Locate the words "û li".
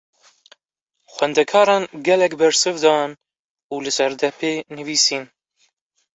3.73-3.91